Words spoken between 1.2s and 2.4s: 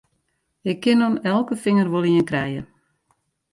elke finger wol ien